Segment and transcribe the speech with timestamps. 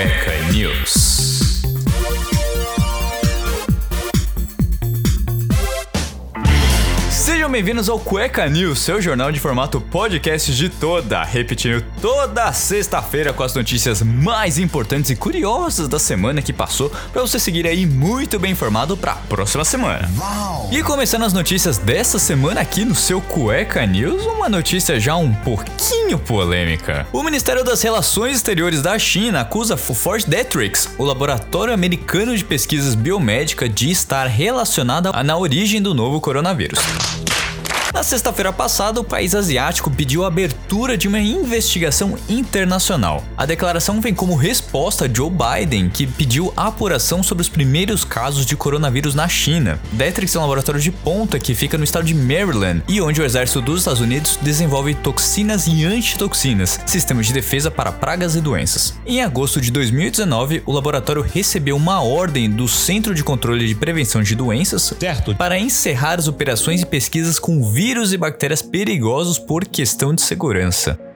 [0.00, 0.99] Cueca News.
[7.50, 13.32] Sejam bem-vindos ao Cueca News, seu jornal de formato podcast de toda, repetindo toda sexta-feira
[13.32, 17.86] com as notícias mais importantes e curiosas da semana que passou, para você seguir aí
[17.86, 20.08] muito bem informado para a próxima semana.
[20.70, 25.34] E começando as notícias dessa semana aqui no seu Cueca News, uma notícia já um
[25.34, 27.04] pouquinho polêmica.
[27.12, 32.44] O Ministério das Relações Exteriores da China acusa o Forge Detrix, o laboratório americano de
[32.44, 36.78] pesquisas biomédicas, de estar relacionada na origem do novo coronavírus.
[38.00, 43.22] Na sexta-feira passada, o país asiático pediu a abertura de uma investigação internacional.
[43.36, 48.46] A declaração vem como resposta a Joe Biden, que pediu apuração sobre os primeiros casos
[48.46, 49.78] de coronavírus na China.
[49.92, 53.24] Detrix é um laboratório de ponta que fica no estado de Maryland e onde o
[53.24, 58.94] exército dos Estados Unidos desenvolve toxinas e antitoxinas, sistemas de defesa para pragas e doenças.
[59.04, 64.22] Em agosto de 2019, o laboratório recebeu uma ordem do Centro de Controle de Prevenção
[64.22, 65.34] de Doenças certo.
[65.34, 71.09] para encerrar as operações e pesquisas com vírus e bactérias perigosos por questão de segurança.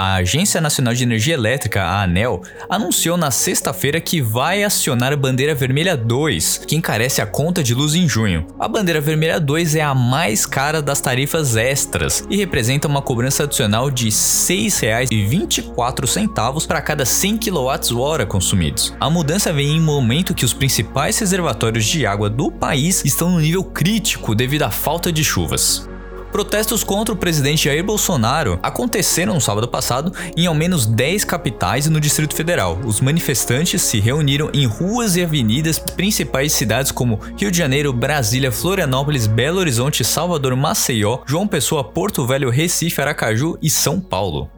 [0.00, 5.16] A Agência Nacional de Energia Elétrica, a ANEL, anunciou na sexta-feira que vai acionar a
[5.16, 8.46] Bandeira Vermelha 2, que encarece a conta de luz em junho.
[8.60, 13.42] A Bandeira Vermelha 2 é a mais cara das tarifas extras e representa uma cobrança
[13.42, 18.94] adicional de R$ 6,24 para cada 100 kWh consumidos.
[19.00, 23.32] A mudança vem em um momento que os principais reservatórios de água do país estão
[23.32, 25.88] no nível crítico devido à falta de chuvas.
[26.30, 31.86] Protestos contra o presidente Jair Bolsonaro aconteceram no sábado passado em ao menos 10 capitais
[31.86, 32.78] e no Distrito Federal.
[32.84, 38.52] Os manifestantes se reuniram em ruas e avenidas principais cidades como Rio de Janeiro, Brasília,
[38.52, 44.50] Florianópolis, Belo Horizonte, Salvador, Maceió, João Pessoa, Porto Velho, Recife, Aracaju e São Paulo.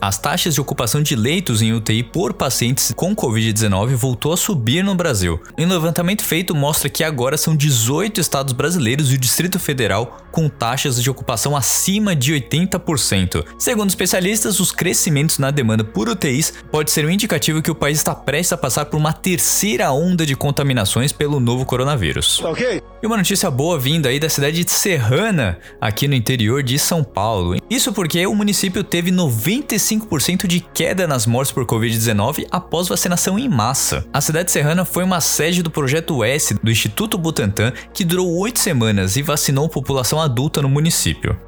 [0.00, 4.84] As taxas de ocupação de leitos em UTI por pacientes com Covid-19 voltou a subir
[4.84, 5.42] no Brasil.
[5.58, 10.48] Um levantamento feito mostra que agora são 18 estados brasileiros e o Distrito Federal com
[10.48, 13.44] taxas de ocupação acima de 80%.
[13.58, 17.98] Segundo especialistas, os crescimentos na demanda por UTIs pode ser um indicativo que o país
[17.98, 22.42] está prestes a passar por uma terceira onda de contaminações pelo novo coronavírus.
[22.42, 22.82] Ok.
[23.02, 27.04] E uma notícia boa vinda aí da cidade de Serrana, aqui no interior de São
[27.04, 27.56] Paulo.
[27.70, 33.38] Isso porque o município teve 95 25% de queda nas mortes por Covid-19 após vacinação
[33.38, 34.06] em massa.
[34.12, 38.58] A cidade serrana foi uma sede do Projeto S do Instituto Butantan, que durou oito
[38.58, 41.47] semanas e vacinou população adulta no município.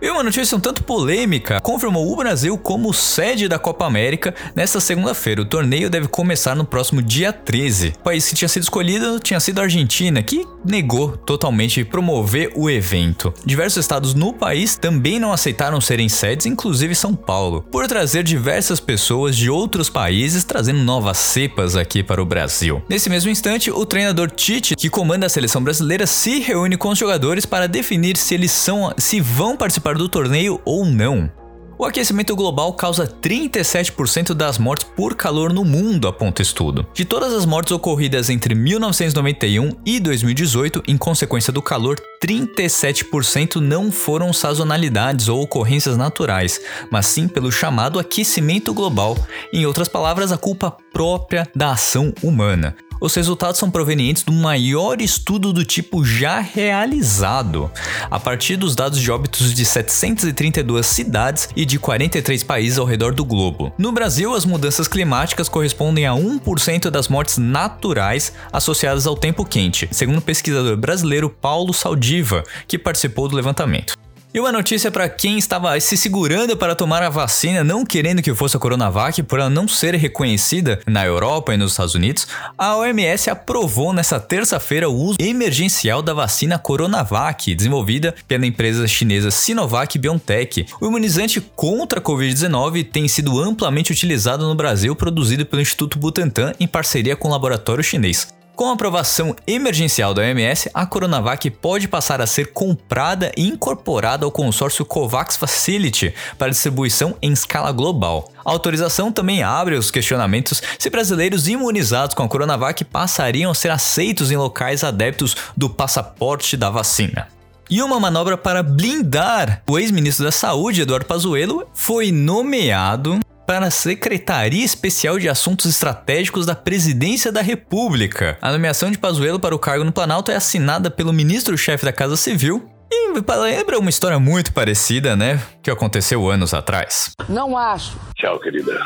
[0.00, 4.80] E uma notícia um tanto polêmica confirmou o Brasil como sede da Copa América nesta
[4.80, 5.42] segunda-feira.
[5.42, 7.94] O torneio deve começar no próximo dia 13.
[7.98, 12.70] O país que tinha sido escolhido tinha sido a Argentina, que negou totalmente promover o
[12.70, 13.34] evento.
[13.44, 18.78] Diversos estados no país também não aceitaram serem sedes, inclusive São Paulo, por trazer diversas
[18.78, 22.80] pessoas de outros países trazendo novas cepas aqui para o Brasil.
[22.88, 26.98] Nesse mesmo instante, o treinador Tite, que comanda a seleção brasileira, se reúne com os
[26.98, 31.30] jogadores para definir se eles são se vão participar participar do torneio ou não.
[31.78, 36.84] O aquecimento global causa 37% das mortes por calor no mundo, aponta estudo.
[36.92, 43.92] De todas as mortes ocorridas entre 1991 e 2018 em consequência do calor, 37% não
[43.92, 46.60] foram sazonalidades ou ocorrências naturais,
[46.90, 49.16] mas sim pelo chamado aquecimento global,
[49.52, 52.74] em outras palavras, a culpa própria da ação humana.
[53.00, 57.70] Os resultados são provenientes do maior estudo do tipo já realizado,
[58.10, 63.14] a partir dos dados de óbitos de 732 cidades e de 43 países ao redor
[63.14, 63.72] do globo.
[63.78, 69.88] No Brasil, as mudanças climáticas correspondem a 1% das mortes naturais associadas ao tempo quente,
[69.92, 73.96] segundo o pesquisador brasileiro Paulo Saldiva, que participou do levantamento.
[74.32, 78.34] E uma notícia para quem estava se segurando para tomar a vacina, não querendo que
[78.34, 82.76] fosse a Coronavac, por ela não ser reconhecida na Europa e nos Estados Unidos, a
[82.76, 89.98] OMS aprovou nesta terça-feira o uso emergencial da vacina Coronavac, desenvolvida pela empresa chinesa Sinovac
[89.98, 90.66] BioNTech.
[90.78, 96.52] O imunizante contra a Covid-19 tem sido amplamente utilizado no Brasil, produzido pelo Instituto Butantan
[96.60, 98.28] em parceria com o laboratório chinês.
[98.58, 104.24] Com a aprovação emergencial da OMS, a Coronavac pode passar a ser comprada e incorporada
[104.24, 108.32] ao consórcio COVAX Facility para distribuição em escala global.
[108.44, 113.70] A autorização também abre os questionamentos se brasileiros imunizados com a Coronavac passariam a ser
[113.70, 117.28] aceitos em locais adeptos do passaporte da vacina.
[117.70, 123.70] E uma manobra para blindar o ex-ministro da Saúde, Eduardo Pazuello, foi nomeado para a
[123.70, 128.36] Secretaria Especial de Assuntos Estratégicos da Presidência da República.
[128.42, 132.14] A nomeação de Pazuello para o cargo no Planalto é assinada pelo ministro-chefe da Casa
[132.14, 135.40] Civil, e lembra uma história muito parecida, né?
[135.62, 137.12] Que aconteceu anos atrás.
[137.26, 137.96] Não acho.
[138.14, 138.78] Tchau, querida.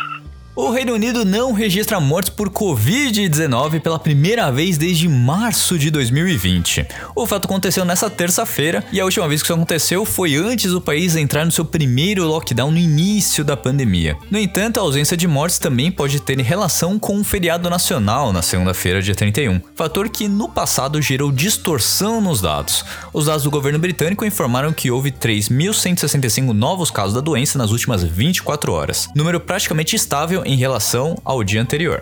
[0.55, 6.87] O Reino Unido não registra mortes por Covid-19 pela primeira vez desde março de 2020.
[7.17, 10.79] O fato aconteceu nessa terça-feira e a última vez que isso aconteceu foi antes do
[10.79, 14.15] país entrar no seu primeiro lockdown no início da pandemia.
[14.31, 18.43] No entanto, a ausência de mortes também pode ter relação com um feriado nacional na
[18.43, 22.85] segunda-feira, dia 31, fator que no passado gerou distorção nos dados.
[23.11, 28.05] Os dados do governo britânico informaram que houve 3.165 novos casos da doença nas últimas
[28.05, 32.01] 24 horas, número praticamente estável em relação ao dia anterior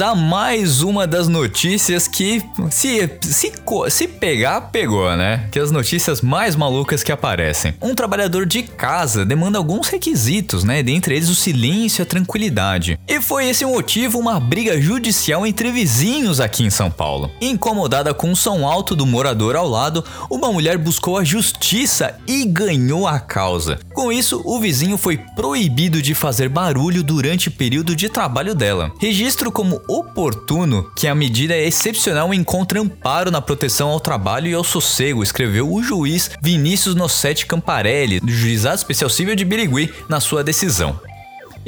[0.00, 3.52] a mais uma das notícias que se, se,
[3.88, 5.48] se pegar, pegou, né?
[5.50, 7.74] Que as notícias mais malucas que aparecem.
[7.80, 10.82] Um trabalhador de casa demanda alguns requisitos, né?
[10.82, 12.98] Dentre eles o silêncio e a tranquilidade.
[13.06, 17.30] E foi esse o motivo uma briga judicial entre vizinhos aqui em São Paulo.
[17.40, 22.44] Incomodada com o som alto do morador ao lado, uma mulher buscou a justiça e
[22.44, 23.78] ganhou a causa.
[23.94, 28.92] Com isso, o vizinho foi proibido de fazer barulho durante o período de trabalho dela.
[29.00, 34.48] Registro como oportuno que a medida é excepcional e encontra amparo na proteção ao trabalho
[34.48, 39.92] e ao sossego, escreveu o juiz Vinícius Nossetti Camparelli, do Juizado Especial Civil de Birigui,
[40.08, 40.98] na sua decisão.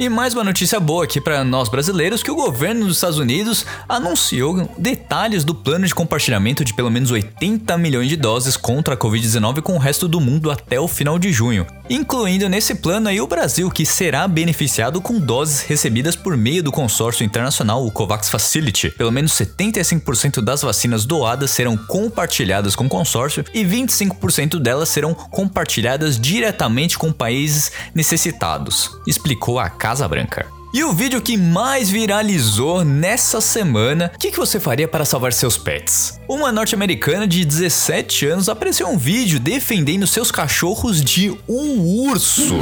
[0.01, 3.65] E mais uma notícia boa aqui para nós brasileiros que o governo dos Estados Unidos
[3.85, 8.97] anunciou detalhes do plano de compartilhamento de pelo menos 80 milhões de doses contra a
[8.97, 13.19] Covid-19 com o resto do mundo até o final de junho, incluindo nesse plano aí
[13.19, 18.29] o Brasil, que será beneficiado com doses recebidas por meio do consórcio internacional, o COVAX
[18.29, 18.91] Facility.
[18.91, 25.13] Pelo menos 75% das vacinas doadas serão compartilhadas com o consórcio e 25% delas serão
[25.13, 30.58] compartilhadas diretamente com países necessitados, explicou a Casa Branca.
[30.71, 35.33] E o vídeo que mais viralizou nessa semana, o que, que, você faria para salvar
[35.33, 36.19] seus pets?
[36.27, 42.55] Uma norte-americana de 17 anos apareceu um vídeo defendendo seus cachorros de um urso.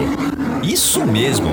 [0.64, 1.50] Isso mesmo.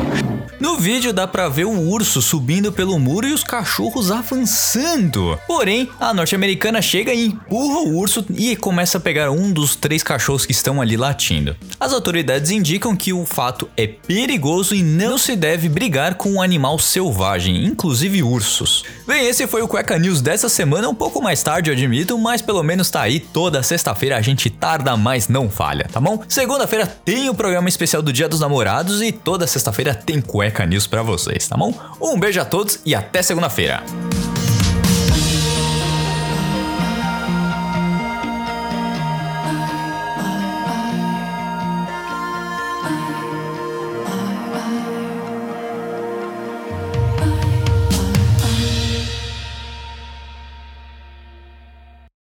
[0.61, 5.39] No vídeo dá pra ver o urso subindo pelo muro e os cachorros avançando.
[5.47, 10.03] Porém, a norte-americana chega e empurra o urso e começa a pegar um dos três
[10.03, 11.57] cachorros que estão ali latindo.
[11.79, 16.79] As autoridades indicam que o fato é perigoso e não se deve brigar com animal
[16.79, 18.85] selvagem, inclusive ursos.
[19.07, 22.41] Bem, esse foi o Cueca News dessa semana, um pouco mais tarde, eu admito, mas
[22.41, 23.19] pelo menos tá aí.
[23.19, 26.23] Toda sexta-feira a gente tarda, mas não falha, tá bom?
[26.29, 30.87] Segunda-feira tem o programa especial do Dia dos Namorados e toda sexta-feira tem Cueca News
[30.87, 31.75] pra vocês, tá bom?
[32.01, 33.83] Um beijo a todos e até segunda-feira.